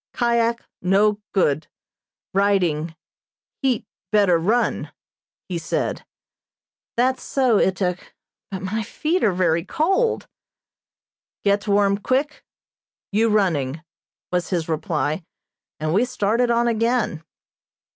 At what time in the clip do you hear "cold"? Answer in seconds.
9.63-10.27